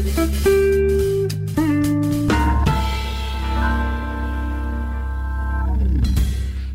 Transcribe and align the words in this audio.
thank 0.00 0.46
you 0.46 0.97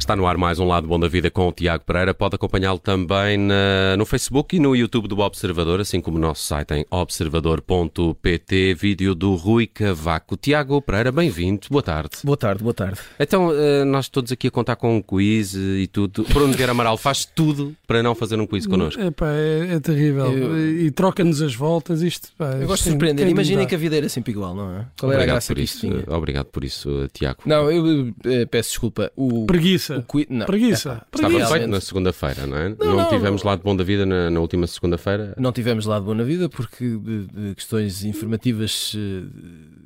Está 0.04 0.18
no 0.18 0.28
ar 0.28 0.36
mais 0.38 0.60
um 0.60 0.68
Lado 0.68 0.86
Bom 0.86 1.00
da 1.00 1.08
Vida 1.08 1.32
com 1.32 1.47
o 1.47 1.52
Tiago 1.54 1.86
Pereira. 1.86 2.13
Pode 2.13 2.36
acompanhá-lo 2.36 2.78
também 2.78 3.38
na, 3.38 3.96
no 3.98 4.05
Facebook 4.05 4.54
e 4.54 4.60
no 4.60 4.76
YouTube 4.76 5.07
do 5.07 5.18
Observador, 5.20 5.79
assim 5.79 6.02
como 6.02 6.20
no 6.20 6.28
nosso 6.28 6.44
site 6.46 6.73
em 6.73 6.86
observador.pt. 6.91 8.73
Vídeo 8.73 9.16
do 9.16 9.34
Rui 9.36 9.66
Cavaco. 9.66 10.36
Tiago 10.36 10.81
Pereira, 10.81 11.09
bem-vindo. 11.09 11.68
Boa 11.71 11.81
tarde. 11.81 12.18
Boa 12.21 12.36
tarde, 12.36 12.62
boa 12.62 12.73
tarde. 12.73 13.00
Então, 13.18 13.50
eh, 13.54 13.86
nós 13.86 14.09
todos 14.09 14.30
aqui 14.34 14.48
a 14.50 14.52
contar 14.52 14.76
com 14.76 14.98
um 14.98 15.02
quiz 15.02 15.54
e 15.55 15.88
tudo. 15.89 16.26
Bruno 16.34 16.52
Vieira 16.52 16.73
Amaral 16.73 16.98
faz 16.98 17.23
tudo 17.23 17.73
para 17.88 18.04
não 18.04 18.13
fazer 18.13 18.38
um 18.38 18.45
quiz 18.45 18.67
connosco. 18.67 19.02
Epá, 19.02 19.27
é, 19.31 19.76
é 19.76 19.80
terrível. 19.80 20.26
Eu- 20.38 20.70
E, 20.81 20.91
troca-nos 20.91 21.41
as 21.41 21.55
voltas. 21.55 22.02
Isto, 22.02 22.27
pá, 22.38 22.48
Eu 22.59 22.67
gosto 22.67 22.84
de 22.84 22.90
quem- 22.90 22.91
surpreender. 22.91 23.26
Imaginem 23.30 23.66
que 23.66 23.73
a 23.73 23.77
vida 23.77 23.95
era 23.95 24.09
sempre 24.09 24.34
igual, 24.34 24.54
não 24.54 24.70
é? 24.70 24.85
Qual 24.99 25.09
era 25.13 25.22
a 25.22 25.23
Obrigado 25.23 25.27
graça 25.35 25.54
por 25.54 25.59
isso. 25.62 25.88
eh, 25.88 26.13
Obrigado 26.13 26.45
por 26.48 26.63
isso, 26.66 26.90
eh, 27.05 27.08
Tiago. 27.13 27.40
Não, 27.45 27.72
eu 27.72 28.13
eh, 28.26 28.45
peço 28.48 28.72
desculpa. 28.72 29.09
O, 29.16 29.45
Preguiça. 29.45 29.92
O 29.99 30.03
qui- 30.03 30.27
não. 30.29 30.45
Preguiça. 30.45 30.89
Epá, 30.89 31.05
Estava 31.15 31.27
Preguiça. 31.33 31.52
feito 31.53 31.67
na 31.70 31.81
segunda-feira, 31.81 32.47
não 32.47 32.57
é? 32.57 32.70
Não, 32.70 32.95
não, 32.97 33.09
tivemos 33.09 33.43
não. 33.43 33.49
lado 33.52 33.61
bom 33.63 33.75
da 33.75 33.83
vida 33.83 34.05
na, 34.05 34.29
na 34.29 34.39
última 34.39 34.66
segunda-feira. 34.67 35.33
Não 35.38 35.52
tivemos 35.52 35.85
lado 35.85 36.05
bom 36.05 36.13
na 36.13 36.23
vida 36.23 36.47
porque 36.49 36.85
de, 36.97 37.27
de 37.27 37.55
questões 37.55 38.03
informativas 38.03 38.93
eh, 38.95 39.23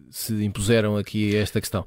se 0.09 0.34
impuseram 0.43 0.97
aqui 0.97 1.35
esta 1.35 1.59
questão. 1.59 1.84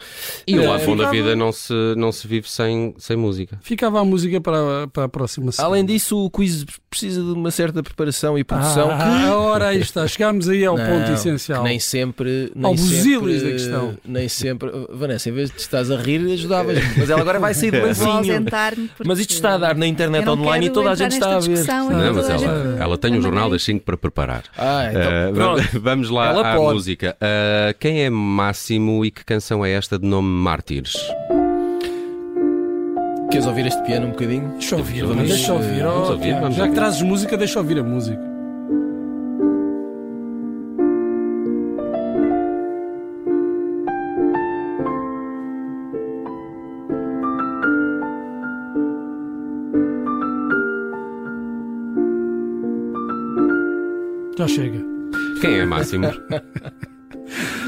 E 0.46 0.58
o 0.58 0.62
Eh, 0.62 0.84
bom 0.86 0.96
da 0.96 1.10
vida 1.10 1.34
não 1.36 1.52
se, 1.52 1.72
não 1.96 2.12
se 2.12 2.26
vive 2.26 2.48
sem, 2.50 2.94
sem 2.98 3.16
música. 3.16 3.58
Ficava 3.62 4.00
a 4.00 4.04
música 4.04 4.40
para, 4.40 4.86
para 4.92 5.04
a 5.04 5.08
próxima 5.08 5.50
semana. 5.52 5.70
Além 5.72 5.84
disso, 5.84 6.16
o 6.24 6.30
quiz 6.30 6.64
precisa 6.88 7.22
de 7.22 7.30
uma 7.32 7.50
certa 7.50 7.82
preparação 7.82 8.38
e 8.38 8.44
produção 8.44 8.88
ah, 8.90 9.34
ora 9.36 9.68
aí 9.68 9.80
está. 9.80 10.06
Chegámos 10.06 10.48
aí 10.48 10.64
ao 10.64 10.76
Não, 10.76 10.84
ponto 10.86 11.12
essencial. 11.12 11.62
que 11.62 11.68
nem 11.68 11.78
sempre. 11.78 12.52
Nem 12.54 12.64
Ao 12.64 12.76
sempre, 12.76 13.38
da 13.40 13.50
questão. 13.50 13.96
Nem 14.04 14.28
sempre. 14.28 14.70
Vanessa, 14.90 15.28
em 15.28 15.32
vez 15.32 15.50
de 15.50 15.60
estás 15.60 15.90
a 15.90 15.96
rir, 15.96 16.20
ajudavas. 16.32 16.78
Mas 16.96 17.10
ela 17.10 17.20
agora 17.20 17.38
vai 17.38 17.54
sair 17.54 17.70
de 17.70 17.80
mansinho. 17.82 18.44
Mas 19.04 19.18
isto 19.18 19.32
está 19.34 19.54
a 19.54 19.58
dar 19.58 19.74
na 19.76 19.86
internet 19.86 20.28
online 20.28 20.66
e 20.66 20.70
toda 20.70 20.90
a 20.90 20.94
gente 20.94 21.12
está 21.12 21.36
a 21.36 21.40
ver. 21.40 21.64
Não, 21.66 22.14
mas 22.14 22.28
ela, 22.28 22.76
ela 22.80 22.98
tem 22.98 23.12
um 23.12 23.14
Anda 23.14 23.22
jornal 23.22 23.50
das 23.50 23.62
5 23.62 23.84
para 23.84 23.96
preparar. 23.96 24.44
Ah, 24.56 24.88
então, 24.90 25.10
Uh, 25.30 25.60
vamos 25.80 26.10
lá 26.10 26.30
Ela 26.30 26.52
à 26.52 26.56
pode. 26.56 26.74
música. 26.74 27.16
Uh, 27.20 27.74
quem 27.78 28.02
é 28.02 28.09
Máximo 28.16 29.04
e 29.04 29.10
que 29.10 29.24
canção 29.24 29.64
é 29.64 29.70
esta 29.72 29.98
de 29.98 30.06
nome 30.06 30.28
Mártires? 30.28 30.94
Queres 33.30 33.46
ouvir 33.46 33.66
este 33.66 33.80
piano 33.84 34.06
um 34.08 34.10
bocadinho? 34.10 34.48
Deixa 34.52 34.76
ouvir, 34.76 35.04
Vamos, 35.04 35.28
deixa 35.28 35.52
ouvir. 35.52 35.82
vamos 35.84 36.08
oh, 36.08 36.12
ouvir, 36.12 36.34
vamos 36.34 36.56
Já 36.56 36.62
ouvir. 36.62 36.74
que 36.74 36.80
trazes 36.80 37.02
música, 37.02 37.36
deixa 37.36 37.58
ouvir 37.60 37.78
a 37.78 37.82
música. 37.84 38.20
Já 54.38 54.48
chega. 54.48 54.80
Quem 55.40 55.58
é 55.60 55.64
Máximo? 55.66 56.06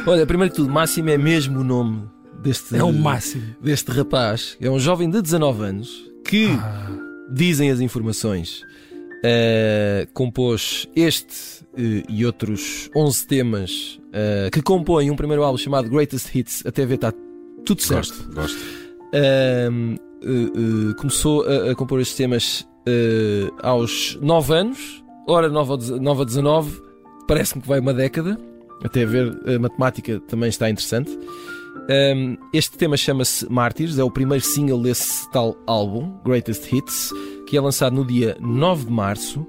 Olha, 0.06 0.26
primeiro 0.26 0.50
que 0.52 0.56
tudo, 0.56 0.70
Máximo 0.72 1.10
é 1.10 1.18
mesmo 1.18 1.60
o 1.60 1.64
nome 1.64 2.02
deste, 2.42 2.76
É 2.76 2.82
o 2.82 2.92
máximo. 2.92 3.44
deste 3.60 3.90
rapaz. 3.92 4.56
É 4.60 4.68
um 4.68 4.78
jovem 4.78 5.08
de 5.08 5.22
19 5.22 5.62
anos 5.64 6.10
que, 6.24 6.46
Ah, 6.48 6.90
dizem 7.32 7.70
as 7.70 7.80
informações, 7.80 8.62
eh, 9.24 10.08
compôs 10.12 10.88
este 10.96 11.62
eh, 11.78 12.02
e 12.08 12.26
outros 12.26 12.90
11 12.96 13.26
temas 13.26 14.00
eh, 14.12 14.50
que 14.52 14.60
compõem 14.60 15.10
um 15.10 15.16
primeiro 15.16 15.44
álbum 15.44 15.56
chamado 15.58 15.88
Greatest 15.88 16.34
Hits. 16.34 16.64
Até 16.66 16.84
ver, 16.84 16.96
está 16.96 17.12
tudo 17.64 17.80
certo. 17.80 18.08
gosto, 18.24 18.34
gosto. 18.34 18.58
Ahm, 19.14 19.94
eh, 20.22 20.26
eh, 20.26 20.94
começou 20.98 21.44
a, 21.46 21.70
a 21.70 21.74
compor 21.76 22.00
estes 22.00 22.16
temas 22.16 22.66
aos 23.62 24.18
9 24.20 24.52
anos, 24.54 25.04
ora 25.28 25.48
9 25.48 25.72
a 25.72 25.76
deze- 25.76 26.00
9 26.00 26.22
a 26.22 26.24
19, 26.24 26.82
parece-me 27.28 27.62
que 27.62 27.68
vai 27.68 27.78
uma 27.78 27.94
década. 27.94 28.36
Até 28.84 29.02
a 29.04 29.06
ver, 29.06 29.38
a 29.46 29.58
matemática 29.58 30.20
também 30.20 30.48
está 30.48 30.68
interessante. 30.68 31.10
Ahm, 31.88 32.36
este 32.52 32.76
tema 32.76 32.96
chama-se 32.96 33.50
Mártires, 33.50 33.98
é 33.98 34.04
o 34.04 34.10
primeiro 34.10 34.44
single 34.44 34.80
desse 34.82 35.30
tal 35.30 35.56
álbum, 35.66 36.12
Greatest 36.24 36.72
Hits, 36.72 37.10
que 37.48 37.56
é 37.56 37.60
lançado 37.60 37.94
no 37.94 38.04
dia 38.06 38.36
9 38.40 38.86
de 38.86 38.92
março. 38.92 39.46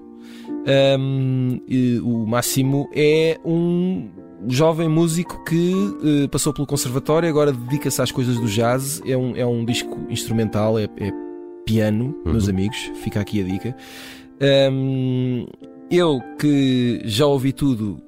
E 1.67 1.99
o 2.03 2.25
Máximo 2.25 2.89
é 2.93 3.37
um 3.43 4.09
jovem 4.47 4.87
músico 4.89 5.43
que 5.45 5.73
eh, 6.23 6.27
passou 6.27 6.53
pelo 6.53 6.67
conservatório 6.67 7.27
e 7.27 7.29
agora 7.29 7.51
dedica-se 7.51 8.01
às 8.01 8.11
coisas 8.11 8.37
do 8.37 8.47
jazz. 8.47 9.01
É 9.05 9.15
um, 9.17 9.35
é 9.35 9.45
um 9.45 9.63
disco 9.65 10.05
instrumental, 10.09 10.77
é, 10.79 10.83
é 10.97 11.11
piano, 11.65 12.15
meus 12.25 12.45
Uhum. 12.45 12.51
amigos. 12.51 12.77
Fica 13.03 13.19
aqui 13.19 13.41
a 13.41 13.43
dica. 13.45 13.75
Ahm, 14.41 15.45
eu 15.91 16.19
que 16.39 17.01
já 17.05 17.25
ouvi 17.25 17.51
tudo, 17.53 18.01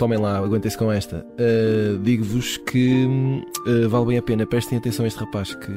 tomem 0.00 0.18
lá, 0.18 0.38
aguentem-se 0.38 0.76
com 0.78 0.90
esta. 0.90 1.24
eh, 1.38 1.96
Digo-vos 2.02 2.56
que 2.56 3.06
eh, 3.66 3.86
vale 3.86 4.06
bem 4.06 4.18
a 4.18 4.22
pena. 4.22 4.46
Prestem 4.46 4.78
atenção 4.78 5.04
a 5.04 5.08
este 5.08 5.20
rapaz 5.20 5.54
que 5.54 5.70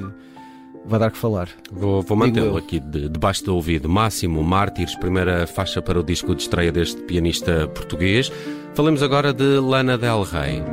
vai 0.86 0.98
dar 1.00 1.12
que 1.12 1.18
falar. 1.18 1.50
Vou, 1.72 2.02
vou 2.02 2.18
mantê-lo 2.18 2.56
aqui 2.58 2.80
de- 2.80 3.10
debaixo 3.10 3.44
do 3.44 3.54
ouvido. 3.54 3.90
Máximo 3.90 4.42
Mártires, 4.42 4.96
primeira 4.96 5.46
faixa 5.46 5.82
para 5.82 6.00
o 6.00 6.04
disco 6.04 6.34
de 6.34 6.42
estreia 6.44 6.72
deste 6.72 7.02
pianista 7.04 7.68
português. 7.68 8.32
Falemos 8.74 9.04
agora 9.04 9.34
de 9.34 9.60
Lana 9.60 9.98
Del 9.98 10.24
Rey. 10.24 10.64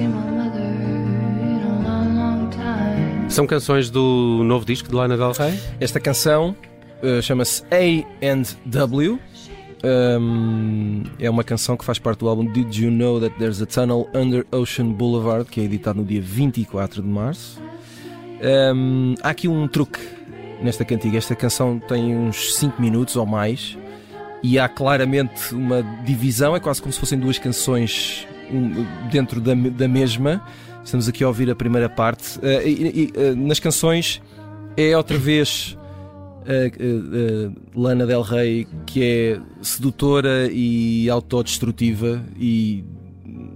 I 0.00 0.37
São 3.38 3.46
canções 3.46 3.88
do 3.88 4.42
novo 4.42 4.66
disco 4.66 4.88
de 4.88 4.96
Lana 4.96 5.16
Del 5.16 5.30
Rey? 5.30 5.56
Esta 5.78 6.00
canção 6.00 6.56
eh, 7.00 7.22
chama-se 7.22 7.62
A&W. 7.70 9.16
Um, 10.20 11.04
é 11.20 11.30
uma 11.30 11.44
canção 11.44 11.76
que 11.76 11.84
faz 11.84 12.00
parte 12.00 12.18
do 12.18 12.28
álbum 12.28 12.44
Did 12.50 12.74
You 12.74 12.90
Know 12.90 13.20
That 13.20 13.38
There's 13.38 13.62
a 13.62 13.66
Tunnel 13.66 14.08
Under 14.12 14.44
Ocean 14.50 14.90
Boulevard, 14.90 15.48
que 15.48 15.60
é 15.60 15.62
editado 15.62 16.00
no 16.00 16.04
dia 16.04 16.20
24 16.20 17.00
de 17.00 17.06
março. 17.06 17.62
Um, 18.74 19.14
há 19.22 19.28
aqui 19.30 19.46
um 19.46 19.68
truque 19.68 20.00
nesta 20.60 20.84
cantiga. 20.84 21.16
Esta 21.16 21.36
canção 21.36 21.78
tem 21.78 22.16
uns 22.16 22.56
5 22.56 22.82
minutos 22.82 23.14
ou 23.14 23.24
mais 23.24 23.78
e 24.42 24.58
há 24.58 24.68
claramente 24.68 25.54
uma 25.54 25.84
divisão, 26.04 26.56
é 26.56 26.58
quase 26.58 26.82
como 26.82 26.92
se 26.92 26.98
fossem 26.98 27.16
duas 27.16 27.38
canções 27.38 28.26
dentro 29.12 29.40
da, 29.40 29.54
da 29.54 29.86
mesma. 29.86 30.42
Estamos 30.88 31.06
aqui 31.06 31.22
a 31.22 31.28
ouvir 31.28 31.50
a 31.50 31.54
primeira 31.54 31.86
parte. 31.86 32.38
Eh, 32.40 32.66
e- 32.66 32.72
e, 32.72 33.12
eh, 33.14 33.34
nas 33.34 33.60
canções 33.60 34.22
é 34.74 34.96
outra 34.96 35.18
vez 35.18 35.76
a 36.46 37.78
Lana 37.78 38.06
Del 38.06 38.22
Rey 38.22 38.66
que 38.86 39.04
é 39.04 39.40
sedutora 39.60 40.48
e 40.50 41.10
autodestrutiva 41.10 42.24
e 42.40 42.82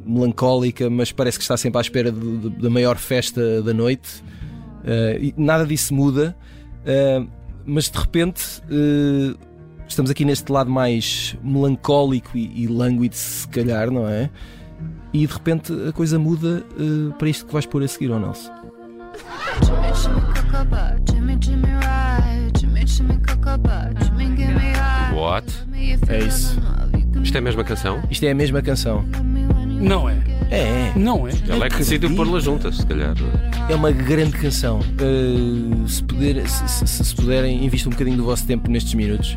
melancólica, 0.05 0.91
mas 0.91 1.11
parece 1.11 1.39
que 1.39 1.43
está 1.43 1.57
sempre 1.57 1.79
à 1.79 1.81
espera 1.81 2.13
da 2.13 2.69
maior 2.69 2.99
festa 2.99 3.63
da 3.63 3.73
noite. 3.73 4.23
Eh, 4.85 5.19
e 5.23 5.35
nada 5.35 5.65
disso 5.65 5.95
muda, 5.95 6.37
eh, 6.85 7.25
mas 7.65 7.89
de 7.89 7.99
repente 7.99 8.43
eh, 8.71 9.35
estamos 9.89 10.11
aqui 10.11 10.27
neste 10.27 10.53
lado 10.53 10.71
mais 10.71 11.35
melancólico 11.43 12.37
e, 12.37 12.65
e 12.65 12.67
lânguido, 12.67 13.15
se 13.15 13.49
calhar, 13.49 13.91
não 13.91 14.07
é? 14.07 14.29
E 15.13 15.27
de 15.27 15.33
repente 15.33 15.73
a 15.89 15.93
coisa 15.93 16.19
muda 16.19 16.65
eh, 16.79 17.13
para 17.19 17.29
isto 17.29 17.47
que 17.47 17.53
vais 17.53 17.67
pôr 17.67 17.83
a 17.83 17.89
seguir, 17.89 18.11
me 24.55 24.73
high. 24.75 25.15
What? 25.15 25.47
É 26.09 26.19
isso. 26.19 26.59
Isto 27.23 27.37
é 27.37 27.39
a 27.39 27.43
mesma 27.43 27.65
canção? 27.65 28.03
Isto 28.11 28.25
é 28.25 28.31
a 28.31 28.35
mesma 28.35 28.63
canção. 28.63 29.05
não 29.81 30.09
é. 30.09 30.17
É, 30.51 30.93
Não 30.97 31.27
é. 31.27 31.31
Ela 31.49 31.65
é 31.67 31.69
que 31.71 31.79
decidiu 31.79 32.15
pô-la 32.15 32.39
juntas, 32.39 32.77
se 32.77 32.87
calhar. 32.87 33.15
é 33.71 33.75
uma 33.75 33.91
grande 33.91 34.33
canção. 34.37 34.81
Uh, 34.81 35.89
se, 35.89 36.03
puder, 36.05 36.47
se, 36.47 36.87
se- 36.87 37.05
se 37.05 37.15
puderem, 37.15 37.65
invistam 37.65 37.89
um 37.91 37.93
bocadinho 37.95 38.19
do 38.19 38.25
vosso 38.25 38.47
tempo 38.47 38.71
nestes 38.71 38.93
minutos. 38.95 39.35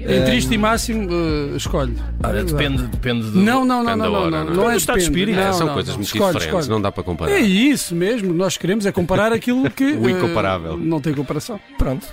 Entre 0.00 0.32
Uh, 0.32 0.34
isto 0.38 0.54
e 0.54 0.58
máximo, 0.58 1.08
eh, 1.10 1.56
escolhe. 1.56 1.94
Ora, 2.24 2.42
depende, 2.42 2.82
depende 2.84 3.30
do. 3.30 3.38
Não, 3.40 3.64
não, 3.64 3.82
não, 3.82 3.96
Depende 3.96 3.98
não, 4.04 4.12
da 4.12 4.18
hora, 4.18 4.30
não, 4.30 4.44
não 4.44 4.52
é? 4.52 4.56
não 4.56 4.70
é 4.70 4.76
estado 4.76 4.96
de 4.98 5.04
espírito. 5.04 5.36
Não, 5.38 5.52
São 5.52 5.66
não. 5.66 5.74
coisas 5.74 5.94
muito 5.94 6.06
Escolhe, 6.06 6.32
diferentes, 6.32 6.46
escolhe. 6.60 6.68
não 6.68 6.80
dá 6.80 6.90
para 6.90 7.02
comparar. 7.02 7.32
É 7.32 7.40
isso 7.40 7.94
mesmo, 7.94 8.32
nós 8.32 8.56
queremos 8.56 8.86
é 8.86 8.92
comparar 8.92 9.32
aquilo 9.32 9.68
que. 9.70 9.84
O 9.84 10.08
incomparável. 10.08 10.76
não 10.76 11.00
tem 11.00 11.12
comparação. 11.14 11.60
Pronto. 11.76 12.06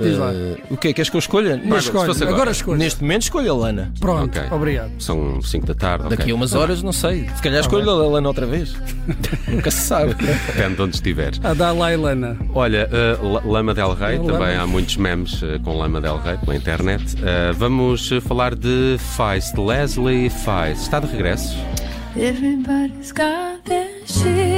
Diz 0.00 0.18
lá. 0.18 0.32
Eh, 0.32 0.56
o 0.70 0.76
que 0.76 0.92
Queres 0.92 1.08
que 1.10 1.16
eu 1.16 1.18
escolha? 1.20 1.54
Escolhe. 1.78 2.06
fosse 2.06 2.22
Agora, 2.22 2.34
agora. 2.36 2.50
escolhe. 2.50 2.78
Neste 2.78 3.02
momento 3.02 3.22
escolha 3.22 3.50
a 3.50 3.54
Lana. 3.54 3.92
Pronto, 4.00 4.38
Ok. 4.38 4.50
obrigado. 4.50 4.90
São 4.98 5.40
5 5.42 5.66
da 5.66 5.74
tarde. 5.74 6.08
Daqui 6.08 6.30
a 6.30 6.34
umas 6.34 6.54
horas, 6.54 6.82
não 6.82 6.92
sei. 6.92 7.28
Se 7.36 7.42
calhar 7.42 7.60
escolho 7.60 7.88
a 7.88 7.94
Lana 8.08 8.28
outra 8.28 8.46
vez. 8.46 8.74
Nunca 9.48 9.70
se 9.70 9.80
sabe. 9.82 10.14
Depende 10.14 10.76
de 10.76 10.82
onde 10.82 10.94
estiveres. 10.96 11.40
A 11.44 11.54
Dalai 11.54 11.96
Lana. 11.96 12.36
Olha, 12.54 12.88
uh, 13.20 13.32
La- 13.34 13.42
Lama 13.44 13.74
Del 13.74 13.94
Rey, 13.94 14.18
Lama. 14.18 14.32
também 14.32 14.56
há 14.56 14.66
muitos 14.66 14.96
memes 14.96 15.40
uh, 15.42 15.60
com 15.62 15.76
Lama 15.76 16.00
Del 16.00 16.18
Rey 16.18 16.36
pela 16.38 16.56
internet. 16.56 17.02
Uh, 17.14 17.52
vamos 17.54 18.10
uh, 18.10 18.20
falar 18.20 18.54
de 18.54 18.96
Feist, 19.16 19.56
Leslie 19.56 20.28
Feist. 20.30 20.82
Está 20.82 20.98
de 21.00 21.06
regresso? 21.06 21.56
Everybody's 22.16 23.10
got 23.12 23.64
their 23.64 23.88
shit. 24.06 24.53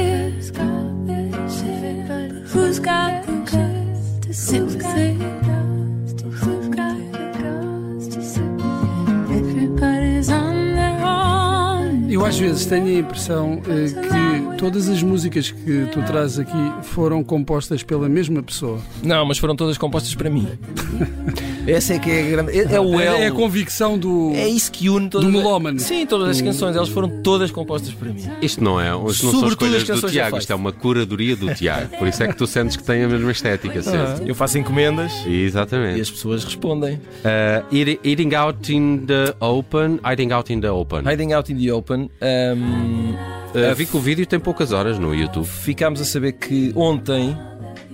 Vezes 12.47 12.65
tenho 12.65 12.87
a 12.87 12.99
impressão 12.99 13.61
eh, 13.67 14.51
que 14.51 14.57
todas 14.57 14.87
as 14.87 15.03
músicas 15.03 15.51
que 15.51 15.87
tu 15.91 16.01
trazes 16.03 16.39
aqui 16.39 16.73
foram 16.83 17.21
compostas 17.23 17.83
pela 17.83 18.07
mesma 18.07 18.41
pessoa. 18.41 18.79
Não, 19.03 19.25
mas 19.25 19.37
foram 19.37 19.55
todas 19.55 19.77
compostas 19.77 20.15
para 20.15 20.29
mim. 20.29 20.47
Essa 21.67 21.95
é 21.95 21.99
que 21.99 22.09
é 22.09 22.21
a 22.21 22.29
grande. 22.29 22.59
É, 22.59 22.75
é 22.75 22.79
o 22.79 22.99
elo. 22.99 23.17
É, 23.17 23.23
é 23.23 23.27
a 23.27 23.31
convicção 23.31 23.97
do. 23.97 24.31
É 24.33 24.47
isso 24.47 24.71
que 24.71 24.89
une 24.89 25.09
todas. 25.09 25.29
Do 25.29 25.31
melómano. 25.31 25.79
Sim, 25.79 26.05
todas 26.05 26.29
as 26.29 26.41
canções, 26.41 26.75
elas 26.75 26.89
foram 26.89 27.09
todas 27.21 27.51
compostas 27.51 27.93
para 27.93 28.09
mim. 28.11 28.23
Isto 28.41 28.63
não 28.63 28.79
é, 28.79 28.89
isto 29.09 29.25
não 29.25 29.31
são 29.39 29.47
escolhas 29.49 29.75
as 29.75 29.83
do 29.83 29.93
canções 29.93 30.11
Tiago, 30.13 30.37
isto 30.37 30.51
é 30.51 30.55
uma 30.55 30.71
curadoria 30.71 31.35
do 31.35 31.53
Tiago. 31.53 31.97
Por 31.97 32.07
isso 32.07 32.23
é 32.23 32.27
que 32.27 32.35
tu 32.35 32.47
sentes 32.47 32.77
que 32.77 32.83
tem 32.83 33.03
a 33.03 33.07
mesma 33.07 33.31
estética, 33.31 33.81
certo? 33.81 34.23
Eu 34.25 34.33
faço 34.33 34.57
encomendas 34.57 35.11
e 35.25 35.43
Exatamente. 35.43 35.99
as 35.99 36.09
pessoas 36.09 36.43
respondem. 36.43 36.95
Uh, 36.95 37.75
eating, 37.75 37.99
eating 38.03 38.33
out 38.35 38.73
in 38.73 39.05
the 39.05 39.35
open, 39.39 39.99
hiding 40.03 40.31
out 40.31 40.51
in 40.51 40.61
the 40.61 40.71
open. 40.71 41.03
Hiding 41.05 41.33
Out 41.33 41.51
in 41.51 41.57
the 41.57 41.71
Open. 41.71 42.09
um, 42.21 43.15
Uh, 43.47 43.73
vi 43.73 43.85
que 43.85 43.95
o 43.95 43.99
vídeo 43.99 44.25
tem 44.25 44.39
poucas 44.39 44.71
horas 44.71 44.99
no 44.99 45.15
YouTube. 45.15 45.45
ficámos 45.47 46.01
a 46.01 46.05
saber 46.05 46.33
que 46.33 46.71
ontem 46.75 47.35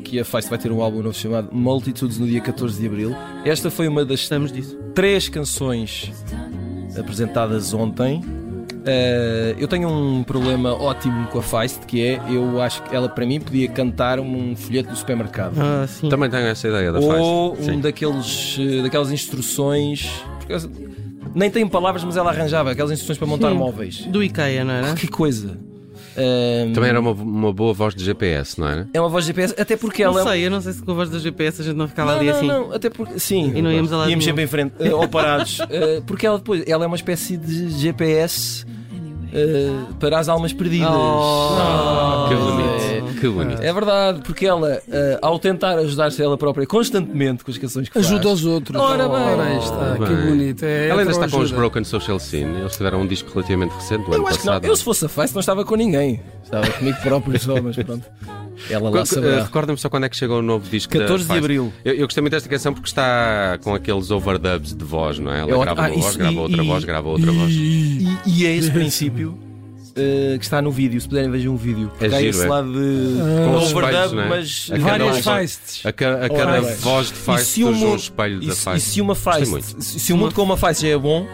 que 0.03 0.19
a 0.19 0.25
Feist 0.25 0.49
vai 0.49 0.57
ter 0.59 0.71
um 0.71 0.81
álbum 0.81 1.01
novo 1.01 1.17
chamado 1.17 1.49
Multitudes 1.51 2.17
no 2.17 2.25
dia 2.27 2.41
14 2.41 2.79
de 2.79 2.87
Abril. 2.87 3.15
Esta 3.45 3.69
foi 3.71 3.87
uma 3.87 4.03
das 4.05 4.21
Estamos 4.21 4.51
disso. 4.51 4.77
três 4.93 5.27
canções 5.29 6.11
apresentadas 6.97 7.73
ontem. 7.73 8.21
Uh, 8.83 9.55
eu 9.57 9.67
tenho 9.67 9.87
um 9.89 10.23
problema 10.23 10.73
ótimo 10.73 11.27
com 11.27 11.39
a 11.39 11.41
Feist, 11.41 11.85
que 11.85 12.01
é 12.05 12.19
eu 12.29 12.61
acho 12.61 12.83
que 12.83 12.93
ela 12.93 13.07
para 13.07 13.25
mim 13.25 13.39
podia 13.39 13.69
cantar 13.69 14.19
um 14.19 14.55
folheto 14.57 14.89
do 14.89 14.95
supermercado. 14.95 15.53
Ah, 15.57 15.87
sim. 15.87 16.09
Também 16.09 16.29
tenho 16.29 16.47
essa 16.47 16.67
ideia 16.67 16.91
da 16.91 16.99
Ou 16.99 17.55
Feist. 17.55 17.69
um 17.69 17.73
Sim. 17.75 17.79
daqueles, 17.81 18.57
eh, 18.59 18.81
daquelas 18.81 19.09
instruções. 19.11 20.09
porque 20.37 20.53
nem 21.33 21.49
tem 21.49 21.65
palavras, 21.65 22.03
mas 22.03 22.17
ela 22.17 22.29
arranjava 22.31 22.71
aquelas 22.71 22.91
instruções 22.91 23.17
para 23.17 23.25
montar 23.27 23.51
Sim. 23.51 23.55
móveis. 23.57 23.99
Do 24.07 24.21
IKEA, 24.21 24.65
não 24.65 24.73
era? 24.73 24.93
Que 24.95 25.07
coisa! 25.07 25.57
Um, 26.15 26.73
Também 26.73 26.89
era 26.89 26.99
uma, 26.99 27.11
uma 27.11 27.51
boa 27.53 27.73
voz 27.73 27.95
de 27.95 28.03
GPS, 28.03 28.59
não 28.59 28.67
era? 28.67 28.87
É 28.93 28.99
uma 28.99 29.09
voz 29.09 29.25
de 29.25 29.29
GPS, 29.29 29.55
até 29.59 29.75
porque 29.75 30.03
ela 30.03 30.13
Não 30.13 30.29
é. 30.29 30.31
sei, 30.33 30.45
eu 30.45 30.51
não 30.51 30.61
sei 30.61 30.73
se 30.73 30.83
com 30.83 30.91
a 30.91 30.95
voz 30.95 31.09
da 31.09 31.17
GPS 31.19 31.61
a 31.61 31.63
gente 31.65 31.75
não 31.75 31.87
ficava 31.87 32.11
Não, 32.11 32.19
ali 32.19 32.27
não, 32.29 32.35
assim. 32.37 32.47
não, 32.47 32.71
até 32.71 32.89
porque. 32.89 33.19
Sim. 33.19 33.51
E 33.55 33.61
não 33.61 33.71
íamos 33.71 33.91
a 33.91 33.97
lado 33.97 34.09
Íamos 34.09 34.23
sempre 34.25 34.43
em 34.43 34.47
frente, 34.47 34.73
eh, 34.79 34.93
ou 34.93 35.07
parados. 35.07 35.57
Eh, 35.69 36.01
porque 36.05 36.25
ela 36.27 36.37
depois. 36.37 36.63
Ela 36.67 36.83
é 36.83 36.87
uma 36.87 36.95
espécie 36.95 37.35
de 37.37 37.69
GPS 37.69 38.65
eh, 39.33 39.69
para 39.99 40.19
as 40.19 40.29
almas 40.29 40.53
perdidas. 40.53 40.89
Oh. 40.91 42.25
Que 42.27 42.33
É- 42.33 42.37
bonito, 42.37 42.72
que 43.27 43.33
bonito. 43.33 43.61
É 43.61 43.73
verdade, 43.73 44.21
porque 44.23 44.45
ela, 44.45 44.81
eh, 44.91 45.19
ao 45.21 45.37
tentar 45.39 45.77
ajudar-se 45.79 46.21
ela 46.21 46.37
própria 46.37 46.65
constantemente 46.65 47.43
com 47.43 47.51
as 47.51 47.57
canções 47.57 47.89
que 47.89 47.97
Ajuda 47.97 48.23
faz, 48.23 48.39
os 48.39 48.45
outros. 48.45 48.79
Ora 48.81 49.07
bem. 49.07 49.17
Ora, 49.17 49.43
aí 49.43 49.57
está, 49.57 49.93
que 49.97 50.13
Bem. 50.13 50.25
bonito. 50.27 50.63
É 50.65 50.87
Ela 50.89 51.01
ainda 51.01 51.11
está 51.11 51.27
com 51.29 51.37
os 51.37 51.43
ajuda. 51.43 51.55
Broken 51.57 51.83
Social 51.83 52.19
Scene. 52.19 52.59
Eles 52.59 52.75
tiveram 52.75 53.01
um 53.01 53.07
disco 53.07 53.29
relativamente 53.33 53.71
recente, 53.73 54.05
do 54.05 54.11
Eu 54.11 54.15
ano 54.19 54.27
acho 54.27 54.39
que 54.39 54.45
não. 54.45 54.53
passado. 54.53 54.65
Eu, 54.65 54.75
se 54.75 54.83
fosse 54.83 55.05
a 55.05 55.09
Face, 55.09 55.33
não 55.33 55.39
estava 55.39 55.63
com 55.65 55.75
ninguém. 55.75 56.21
Estava 56.43 56.67
comigo 56.71 56.97
próprio 57.01 57.39
só, 57.39 57.61
mas 57.61 57.75
pronto. 57.75 58.03
Ela 58.69 58.83
lá 58.83 58.91
Quando- 58.91 59.01
eh, 59.01 59.05
saberá. 59.05 59.43
Recorda-me 59.43 59.77
só 59.79 59.89
quando 59.89 60.03
é 60.05 60.09
que 60.09 60.15
chegou 60.15 60.39
o 60.39 60.41
novo 60.41 60.69
disco 60.69 60.91
14 60.93 61.09
da 61.09 61.17
de 61.17 61.23
Feist. 61.25 61.39
abril. 61.39 61.73
Eu, 61.83 61.93
eu 61.95 62.05
gostei 62.05 62.21
muito 62.21 62.33
desta 62.33 62.47
canção 62.47 62.71
porque 62.73 62.87
está 62.87 63.57
com 63.63 63.73
aqueles 63.73 64.11
overdubs 64.11 64.73
de 64.75 64.83
voz, 64.85 65.17
não 65.17 65.31
é? 65.33 65.39
Ela 65.39 65.49
Eu- 65.49 65.59
grava 65.61 65.81
ah, 65.81 65.85
uma 65.87 65.93
voz, 65.95 66.05
isso- 66.07 66.17
grava 66.19 66.33
e- 66.33 66.37
outra 66.37 66.63
e- 66.63 66.67
voz, 66.67 66.83
grava 66.85 67.09
outra 67.09 67.31
voz. 67.31 67.51
E, 67.51 68.07
e 68.27 68.45
é 68.45 68.55
esse 68.55 68.69
princípio 68.71 69.37
eh, 69.95 70.37
que 70.37 70.43
está 70.43 70.61
no 70.61 70.71
vídeo. 70.71 70.99
Se 70.99 71.07
puderem, 71.07 71.29
vejam 71.31 71.53
o 71.53 71.57
vídeo. 71.57 71.91
Há 71.99 72.07
giro, 72.09 72.29
esse 72.29 72.43
é. 72.43 72.47
lado 72.47 72.71
de 72.71 73.15
Com 73.45 73.55
os 73.57 73.73
overdub, 73.73 74.19
é? 74.19 74.27
mas 74.29 74.67
A 74.71 74.77
cada 74.79 74.83
Várias 75.05 75.25
feists. 75.25 75.85
A, 75.85 75.91
ca- 75.91 76.25
a 76.25 76.29
cada 76.29 76.61
bem. 76.61 76.75
voz 76.75 77.07
de 77.07 77.13
E 77.13 77.17
Feist 77.17 77.45
se 77.45 77.63
o 77.63 77.67
surge 77.67 77.85
um 77.85 77.95
espelho 77.95 78.43
E, 78.43 78.47
da 78.47 78.53
se- 78.55 78.61
e 78.61 78.63
Feist. 78.63 78.89
se 78.89 79.01
uma 79.01 79.15
face, 79.15 79.45
muito. 79.51 79.83
se, 79.83 79.99
se 79.99 80.13
o 80.13 80.17
mundo 80.17 80.33
com 80.33 80.41
uma 80.43 80.57
face 80.57 80.81
já 80.83 80.89
é 80.89 80.97
bom, 80.97 81.25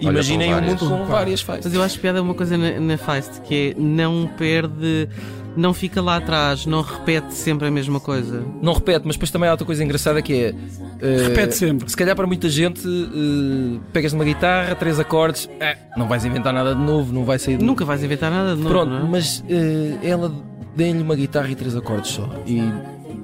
imaginem 0.00 0.54
um 0.54 0.60
mundo 0.60 0.78
com 0.88 1.04
várias 1.06 1.40
faces. 1.40 1.64
Mas 1.66 1.74
eu 1.74 1.82
acho 1.82 1.98
piada 2.00 2.22
uma 2.22 2.34
coisa 2.34 2.56
na, 2.56 2.78
na 2.80 2.96
Feist 2.96 3.40
que 3.42 3.74
é 3.76 3.80
não 3.80 4.28
perde, 4.38 5.08
não 5.56 5.74
fica 5.74 6.00
lá 6.00 6.16
atrás, 6.16 6.66
não 6.66 6.80
repete 6.82 7.34
sempre 7.34 7.68
a 7.68 7.70
mesma 7.70 8.00
coisa. 8.00 8.42
Não 8.62 8.72
repete, 8.72 9.02
mas 9.06 9.16
depois 9.16 9.30
também 9.30 9.48
há 9.48 9.52
outra 9.52 9.66
coisa 9.66 9.82
engraçada 9.84 10.20
que 10.22 10.32
é. 10.32 10.54
eh, 11.00 11.22
Repete 11.28 11.54
sempre. 11.56 11.88
Se 11.88 11.96
calhar 11.96 12.14
para 12.16 12.26
muita 12.26 12.48
gente, 12.48 12.80
eh, 12.86 13.78
pegas 13.92 14.12
numa 14.12 14.24
guitarra, 14.24 14.74
três 14.74 14.98
acordes, 14.98 15.48
eh, 15.60 15.76
não 15.96 16.06
vais 16.08 16.24
inventar 16.24 16.52
nada 16.52 16.74
de 16.74 16.80
novo, 16.80 17.12
não 17.12 17.24
vai 17.24 17.38
sair 17.38 17.56
de 17.56 17.64
Nunca 17.64 17.84
vais 17.84 18.02
inventar 18.02 18.30
nada 18.30 18.54
de 18.54 18.62
novo. 18.62 18.68
Pronto, 18.74 18.90
não 18.90 19.06
é? 19.06 19.08
mas 19.10 19.44
eh, 19.48 19.98
ela 20.02 20.32
dê-lhe 20.76 21.02
uma 21.02 21.14
guitarra 21.16 21.50
e 21.50 21.54
três 21.54 21.74
acordes 21.76 22.12
só. 22.12 22.28
E 22.46 22.62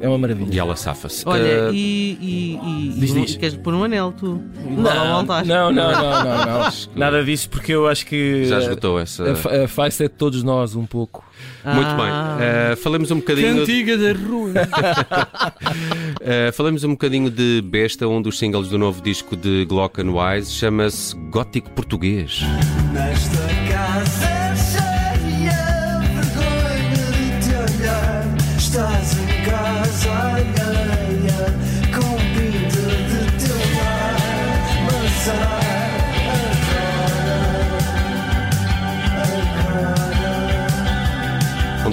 é 0.01 0.09
uma 0.09 0.19
maravilha. 0.19 0.55
E 0.55 0.59
ela 0.59 0.77
safa-se. 0.77 1.23
Olha, 1.27 1.69
Uh, 1.71 1.73
e, 1.73 2.19
e, 2.21 2.57
e, 2.57 3.01
Diz, 3.01 3.11
e 3.11 3.21
diz. 3.21 3.37
queres 3.37 3.57
pôr 3.57 3.75
um 3.75 3.85
anel 3.85 4.13
tu? 4.13 4.43
Não, 4.65 5.23
não, 5.23 5.73
não, 5.73 5.73
não, 5.73 6.23
não. 6.47 6.71
Nada 6.95 7.25
disso, 7.25 7.49
porque 7.49 7.73
eu 7.73 7.87
acho 7.89 8.05
que 8.07 8.45
já 8.47 8.59
esgotou 8.59 8.99
essa. 9.01 9.25
a, 9.25 9.65
a 9.65 9.69
face 9.69 10.05
é 10.05 10.09
de 10.09 10.15
todos 10.15 10.43
nós 10.43 10.75
um 10.77 10.87
pouco. 10.87 11.25
Muito 11.65 11.89
bem. 11.97 12.07
Ah. 12.09 12.39
Uh, 12.73 12.77
falemos 12.77 13.11
um 13.11 13.17
bocadinho. 13.17 13.57
Cantiga 13.59 13.97
da 13.99 14.13
rua. 14.13 14.51
Uh, 16.21 16.53
falamos 16.55 16.85
um 16.85 16.91
bocadinho 16.91 17.31
de 17.31 17.63
Besta, 17.63 18.07
um 18.09 18.23
dos 18.23 18.39
singles 18.39 18.69
do 18.69 18.79
novo 18.79 19.03
disco 19.03 19.37
de 19.37 19.65
Glockenwise, 19.67 20.53
chama-se 20.53 21.15
Gótico 21.31 21.71
Português. 21.73 22.41
Nesta 22.93 23.39
casa 23.71 24.26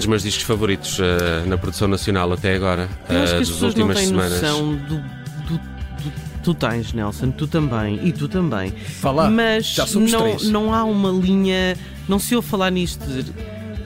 dos 0.03 0.07
meus 0.09 0.23
discos 0.23 0.44
favoritos 0.44 1.00
uh, 1.00 1.03
na 1.47 1.57
produção 1.57 1.88
nacional 1.88 2.31
até 2.33 2.55
agora, 2.55 2.89
uh, 3.09 3.13
as 3.23 3.31
das 3.31 3.39
pessoas 3.50 3.59
não 3.61 3.67
últimas 3.88 3.97
têm 3.97 4.07
semanas. 4.07 4.41
noção 4.41 4.75
do, 4.75 4.95
do- 4.97 5.57
do- 5.57 6.23
Tu 6.44 6.53
tens, 6.53 6.91
Nelson, 6.91 7.31
tu 7.31 7.48
também, 7.48 8.00
e 8.03 8.12
tu 8.12 8.27
também. 8.27 8.72
Falar. 9.00 9.29
Mas 9.31 9.65
já 9.67 9.88
somos 9.88 10.12
não, 10.12 10.19
três. 10.19 10.43
não 10.50 10.74
há 10.74 10.83
uma 10.83 11.10
linha, 11.10 11.77
não 12.07 12.19
se 12.19 12.36
ouve 12.36 12.45
falar 12.48 12.69
nisto. 12.69 13.05
de- 13.05 13.31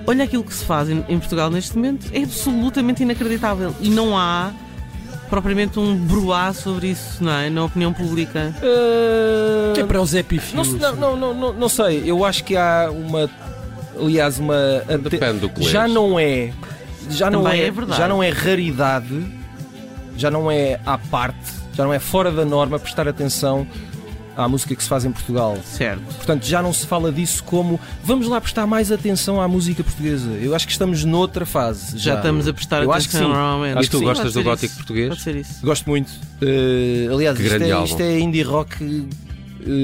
Olha 0.07 0.23
aquilo 0.23 0.43
que 0.43 0.53
se 0.53 0.65
faz 0.65 0.89
em, 0.89 1.05
em 1.07 1.19
Portugal 1.19 1.51
neste 1.51 1.75
momento, 1.75 2.07
é 2.11 2.23
absolutamente 2.23 3.03
inacreditável. 3.03 3.75
E 3.79 3.89
não 3.91 4.17
há 4.17 4.51
propriamente 5.29 5.77
um 5.77 5.95
bruá 5.95 6.51
sobre 6.53 6.87
isso, 6.87 7.23
não 7.23 7.31
é? 7.31 7.47
Na 7.49 7.65
opinião 7.65 7.93
pública. 7.93 8.55
Eh, 8.63 9.73
Que 9.75 9.81
é 9.81 9.85
para 9.85 10.01
os 10.01 10.15
epifios. 10.15 10.73
não, 10.73 10.95
não, 10.95 11.15
não, 11.17 11.33
não, 11.35 11.53
não 11.53 11.69
sei, 11.69 12.01
eu 12.05 12.25
acho 12.25 12.43
que 12.43 12.55
há 12.57 12.89
uma. 12.91 13.29
Aliás, 13.99 14.39
uma. 14.39 14.55
Depende 15.01 15.39
do 15.39 15.49
que 15.49 15.59
lês. 15.59 15.71
já 15.71 15.87
não 15.87 16.19
é. 16.19 16.51
Já 17.09 17.29
não 17.31 17.43
Também 17.43 17.61
é, 17.61 17.67
é 17.67 17.71
verdade. 17.71 17.97
já 18.01 18.07
não 18.07 18.21
é 18.21 18.29
raridade, 18.29 19.25
já 20.17 20.29
não 20.29 20.51
é 20.51 20.79
à 20.85 20.97
parte, 20.97 21.53
já 21.73 21.83
não 21.85 21.93
é 21.93 21.99
fora 21.99 22.31
da 22.31 22.43
norma 22.43 22.77
prestar 22.77 23.07
atenção 23.07 23.65
à 24.35 24.47
música 24.47 24.75
que 24.75 24.83
se 24.83 24.89
faz 24.89 25.05
em 25.05 25.11
Portugal. 25.11 25.57
Certo. 25.63 26.01
Portanto, 26.15 26.45
já 26.45 26.61
não 26.61 26.73
se 26.73 26.85
fala 26.85 27.11
disso 27.11 27.43
como 27.45 27.79
vamos 28.03 28.27
lá 28.27 28.39
prestar 28.41 28.67
mais 28.67 28.91
atenção 28.91 29.39
à 29.41 29.47
música 29.47 29.83
portuguesa. 29.83 30.29
Eu 30.31 30.53
acho 30.53 30.65
que 30.67 30.71
estamos 30.73 31.03
noutra 31.05 31.45
fase. 31.45 31.97
Já, 31.97 32.11
Já, 32.11 32.17
estamos 32.17 32.47
a 32.47 32.53
prestar 32.53 32.83
Eu 32.83 32.91
acho 32.91 33.09
que 33.09 33.15
atenção 33.15 33.33
sim. 33.33 33.39
normalmente. 33.41 33.77
Acho 33.79 33.87
E 33.87 33.89
tu 33.89 33.97
sim. 33.99 34.03
gostas 34.03 34.33
Pode 34.33 34.43
do 34.43 34.43
gótico 34.43 34.65
isso. 34.65 34.75
português? 34.75 35.07
Pode 35.09 35.21
ser 35.21 35.35
isso. 35.37 35.65
Gosto 35.65 35.89
muito. 35.89 36.11
Eh, 36.41 37.07
aliás, 37.11 37.37
Que 37.37 37.43
isto 37.45 37.63
é, 37.63 37.83
isto 37.85 38.01
é 38.01 38.19
indie 38.19 38.43
rock 38.43 39.07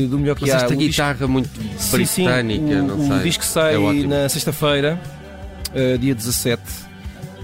do 0.08 0.18
melhor 0.20 0.36
que 0.36 0.42
Mas 0.42 0.52
há. 0.52 0.56
esta 0.58 0.68
O 0.74 0.78
disco- 0.78 0.90
guitarra 0.92 1.28
muito 1.28 1.50
Sim, 1.78 2.06
sim, 2.06 2.24
britânica, 2.26 2.64
o, 2.76 2.88
não 2.88 3.00
o 3.00 3.08
sei. 3.08 3.20
disco 3.24 3.44
sai 3.46 3.76
É 3.76 4.08
na 4.08 4.30
sexta-feira, 4.30 5.00
eh, 5.74 5.98
dia 5.98 6.16
17. 6.16 6.62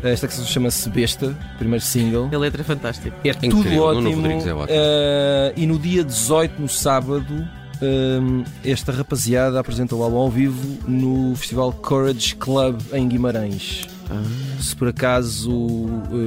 Esta 0.01 0.27
canção 0.29 0.46
chama-se 0.46 0.89
Besta, 0.89 1.36
primeiro 1.58 1.84
single. 1.84 2.29
A 2.34 2.38
letra 2.38 2.62
é 2.62 2.63
fantástica. 2.63 3.13
É 3.24 3.29
Incrível, 3.46 3.62
tudo 3.63 3.81
ótimo. 3.84 4.15
Rodrigues 4.15 4.48
é 4.48 4.53
ótimo. 4.53 4.67
Eh, 4.79 5.53
e 5.58 5.65
no 5.67 5.77
dia 5.77 6.03
18, 6.05 6.62
no 6.62 6.69
sábado, 6.69 7.46
eh, 7.81 8.19
esta 8.63 8.93
rapaziada 8.93 9.60
apresentou 9.60 10.00
o 10.00 10.03
álbum 10.03 10.17
ao 10.17 10.29
vivo 10.29 10.77
no 10.88 11.36
Festival 11.36 11.74
Courage 11.74 12.34
Club 12.36 12.79
em 12.93 13.10
Guimarães. 13.10 13.88
Ah. 14.10 14.24
Se 14.62 14.74
por 14.74 14.88
acaso 14.88 15.51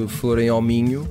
eh, 0.04 0.07
forem 0.09 0.50
ao 0.50 0.61
Minho, 0.61 1.09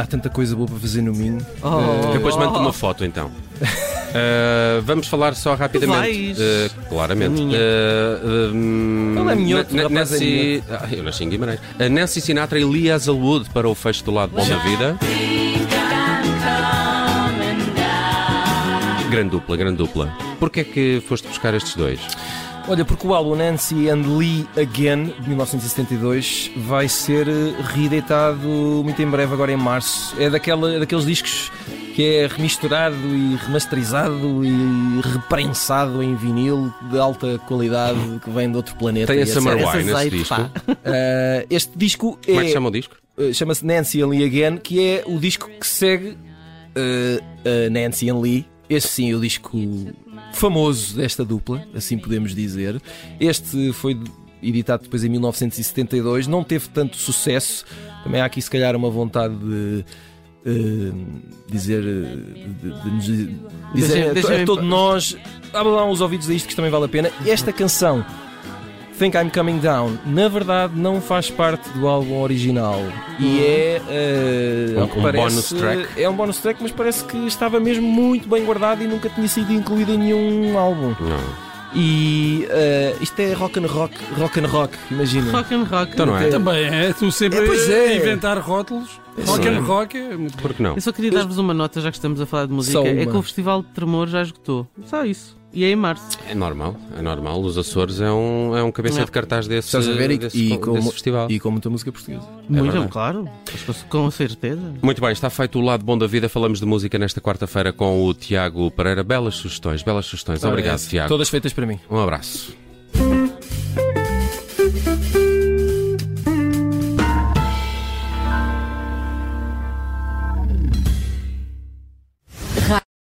há 0.00 0.06
tanta 0.06 0.30
coisa 0.30 0.56
boa 0.56 0.66
para 0.66 0.78
fazer 0.78 1.02
no 1.02 1.12
Minho. 1.12 1.44
Oh. 1.62 2.12
Depois 2.14 2.34
manda 2.34 2.58
uma 2.58 2.72
foto 2.72 3.04
então. 3.04 3.30
Uh, 3.60 4.80
vamos 4.84 5.06
falar 5.08 5.34
só 5.34 5.54
rapidamente. 5.54 6.40
Uh, 6.40 6.88
claramente. 6.88 7.42
Uh, 7.42 8.52
um, 8.54 9.14
Ele 9.20 9.30
é 9.30 9.34
minhoto, 9.34 9.74
Na- 9.74 9.82
o 9.84 9.88
rapaz 9.88 10.10
é 10.12 10.14
Nancy. 10.14 10.64
Ah, 10.70 10.88
eu 10.92 11.02
nasci 11.02 11.24
em 11.24 11.28
Guimarães. 11.28 11.60
A 11.78 11.88
Nancy 11.88 12.20
Sinatra 12.20 12.58
e 12.58 12.64
Lee 12.64 12.90
Hazelwood 12.90 13.50
para 13.50 13.68
o 13.68 13.74
fecho 13.74 14.04
do 14.04 14.10
lado 14.10 14.30
bom 14.34 14.46
da 14.46 14.56
vida. 14.58 14.96
Grande 19.10 19.30
dupla, 19.30 19.56
grande 19.56 19.76
dupla. 19.76 20.12
Porquê 20.38 20.60
é 20.60 20.64
que 20.64 21.02
foste 21.06 21.26
buscar 21.28 21.54
estes 21.54 21.74
dois? 21.76 22.00
Olha, 22.68 22.84
porque 22.84 23.06
o 23.06 23.14
álbum 23.14 23.36
Nancy 23.36 23.88
and 23.88 24.02
Lee 24.18 24.44
Again, 24.56 25.14
de 25.20 25.28
1972, 25.28 26.50
vai 26.56 26.88
ser 26.88 27.28
eh, 27.28 27.54
reeditado 27.62 28.38
muito 28.82 29.00
em 29.00 29.06
breve, 29.06 29.32
agora 29.32 29.52
em 29.52 29.56
março. 29.56 30.20
É 30.20 30.28
daquela, 30.28 30.74
é 30.74 30.80
daqueles 30.80 31.06
discos 31.06 31.52
que 31.94 32.02
é 32.04 32.26
remisturado 32.26 32.96
e 32.96 33.36
remasterizado 33.36 34.44
e 34.44 35.00
reprensado 35.00 36.02
em 36.02 36.16
vinil 36.16 36.74
de 36.90 36.98
alta 36.98 37.38
qualidade 37.46 38.00
que 38.22 38.30
vem 38.30 38.50
de 38.50 38.56
outro 38.56 38.74
planeta. 38.74 39.12
Tem 39.12 39.22
a 39.22 39.26
Summer. 39.26 39.54
Wine 39.56 39.68
Esse 39.68 39.94
nesse 39.94 40.10
disco. 40.10 40.34
Ah, 40.34 41.46
este 41.48 41.78
disco 41.78 42.18
Como 42.26 42.40
é 42.40 42.42
que 42.42 42.46
se 42.46 42.50
é, 42.50 42.52
chama 42.52 42.68
o 42.68 42.72
disco? 42.72 42.96
eh, 43.16 43.32
chama-se 43.32 43.64
Nancy 43.64 44.02
and 44.02 44.08
Lee 44.08 44.24
Again, 44.24 44.58
que 44.58 44.84
é 44.84 45.04
o 45.06 45.18
disco 45.20 45.48
que 45.48 45.66
segue 45.66 46.18
a 46.74 47.70
Nancy 47.70 48.10
and 48.10 48.18
Lee. 48.18 48.44
Este 48.68 48.88
sim 48.88 49.12
é 49.12 49.14
o 49.14 49.20
disco 49.20 49.56
famoso 50.36 50.96
desta 50.96 51.24
dupla, 51.24 51.66
assim 51.74 51.98
podemos 51.98 52.34
dizer. 52.34 52.80
Este 53.18 53.72
foi 53.72 53.98
editado 54.42 54.84
depois 54.84 55.02
em 55.02 55.08
1972, 55.08 56.26
não 56.26 56.44
teve 56.44 56.68
tanto 56.68 56.96
sucesso. 56.96 57.64
Também 58.04 58.20
há 58.20 58.24
aqui, 58.26 58.40
se 58.40 58.50
calhar, 58.50 58.76
uma 58.76 58.90
vontade 58.90 59.34
de. 59.36 59.84
eh, 60.44 60.92
dizer, 61.50 61.82
eh, 61.82 62.16
de, 62.62 62.82
de 62.82 62.90
nos 62.90 63.04
dizer 63.74 64.10
a 64.10 64.12
deixem-me- 64.12 64.42
a 64.42 64.46
todos 64.46 64.64
nós, 64.64 65.16
abra 65.52 65.72
lá 65.72 65.84
uns 65.90 66.00
ouvidos 66.00 66.28
a 66.30 66.34
isto 66.34 66.48
que 66.48 66.54
também 66.54 66.70
vale 66.70 66.84
a 66.84 66.88
pena. 66.88 67.10
Esta 67.26 67.52
canção 67.52 68.04
Think 68.98 69.16
I'm 69.16 69.28
Coming 69.30 69.58
Down, 69.58 69.98
na 70.06 70.26
verdade 70.28 70.72
não 70.74 71.00
faz 71.02 71.30
parte 71.30 71.68
do 71.70 71.86
álbum 71.86 72.20
original 72.22 72.80
e 73.18 73.40
é 73.40 73.82
eh, 73.88 74.80
Um- 74.82 74.86
que 74.88 74.98
um 74.98 75.02
parece, 75.02 75.28
bonus 75.28 75.48
track. 75.50 76.00
É 76.02 76.08
um 76.08 76.14
bonus 76.16 76.38
track, 76.38 76.62
mas 76.62 76.72
parece 76.72 77.04
que 77.04 77.16
estava 77.26 77.60
mesmo 77.60 77.86
muito 77.86 78.26
bem 78.28 78.44
guardado 78.44 78.82
e 78.82 78.86
nunca 78.86 79.08
tinha 79.10 79.28
sido 79.28 79.52
incluído 79.52 79.92
em 79.92 79.98
nenhum 79.98 80.58
álbum. 80.58 80.94
Não. 81.00 81.46
E 81.74 82.46
eh, 82.48 82.96
isto 83.02 83.20
é 83.20 83.34
rock 83.34 83.58
and 83.58 83.66
rock, 83.66 83.94
rock 84.18 84.40
and 84.40 84.46
rock, 84.46 84.74
imagina. 84.90 85.30
Rock 85.30 85.54
and 85.54 85.64
rock. 85.64 85.92
Então 85.92 86.06
não 86.06 86.16
é? 86.16 86.28
Também 86.28 86.64
é, 86.64 86.92
tu 86.94 87.12
sempre 87.12 87.40
É, 87.40 87.46
pois 87.46 87.68
é. 87.68 87.88
a 87.88 87.96
inventar 87.96 88.38
rótulos. 88.38 88.98
Rock 89.26 89.42
Sim. 89.44 89.48
and 89.50 89.60
rock 89.60 89.96
é 89.96 90.16
muito 90.16 90.36
Por 90.38 90.54
que 90.54 90.62
não? 90.62 90.74
Eu 90.74 90.80
só 90.80 90.92
queria 90.92 91.10
dar-vos 91.10 91.36
uma 91.38 91.52
nota, 91.54 91.80
já 91.80 91.90
que 91.90 91.96
estamos 91.96 92.20
a 92.20 92.24
falar 92.26 92.46
de 92.46 92.52
música. 92.52 92.78
É 92.86 93.04
que 93.04 93.16
o 93.16 93.22
Festival 93.22 93.62
de 93.62 93.68
Tremor 93.68 94.06
já 94.08 94.22
esgotou. 94.22 94.66
Só 94.84 95.04
isso. 95.04 95.36
E 95.56 95.64
é 95.64 95.70
em 95.70 95.76
março. 95.76 96.18
É 96.28 96.34
normal, 96.34 96.76
é 96.98 97.00
normal. 97.00 97.40
Os 97.40 97.56
Açores 97.56 97.98
é 98.02 98.12
um, 98.12 98.54
é 98.54 98.62
um 98.62 98.70
cabeça 98.70 98.98
Não. 98.98 99.06
de 99.06 99.10
cartaz 99.10 99.48
desse, 99.48 99.68
Estás 99.68 99.88
a 99.88 99.92
ver? 99.92 100.10
E- 100.10 100.18
desse, 100.18 100.36
e 100.36 100.48
desse 100.50 100.60
como- 100.60 100.90
festival. 100.92 101.30
E 101.30 101.40
com 101.40 101.50
muita 101.50 101.70
música 101.70 101.90
portuguesa. 101.90 102.28
Muito, 102.46 102.64
verdade. 102.64 102.92
claro. 102.92 103.26
Com 103.88 104.10
certeza. 104.10 104.74
Muito 104.82 105.00
bem, 105.00 105.12
está 105.12 105.30
feito 105.30 105.58
o 105.58 105.62
lado 105.62 105.82
bom 105.82 105.96
da 105.96 106.06
vida. 106.06 106.28
Falamos 106.28 106.60
de 106.60 106.66
música 106.66 106.98
nesta 106.98 107.22
quarta-feira 107.22 107.72
com 107.72 108.04
o 108.04 108.12
Tiago 108.12 108.70
Pereira. 108.70 109.02
Belas 109.02 109.34
sugestões, 109.36 109.82
belas 109.82 110.04
sugestões. 110.04 110.44
Obrigado. 110.44 110.78
Tiago. 110.86 111.08
Todas 111.08 111.30
feitas 111.30 111.54
para 111.54 111.64
mim. 111.64 111.80
Um 111.90 111.98
abraço. 112.00 112.54